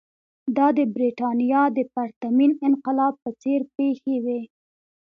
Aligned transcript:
دا 0.57 0.67
د 0.77 0.79
برېټانیا 0.95 1.63
د 1.77 1.79
پرتمین 1.93 2.51
انقلاب 2.67 3.13
په 3.23 3.29
څېر 3.41 3.61
پېښې 3.75 4.15
وې. 4.23 4.41